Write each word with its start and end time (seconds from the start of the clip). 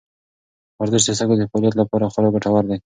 ورزش 0.79 1.03
د 1.05 1.09
سږو 1.19 1.35
د 1.37 1.43
فعالیت 1.51 1.75
لپاره 1.77 2.11
خورا 2.11 2.29
ګټور 2.35 2.63
دی. 2.69 2.77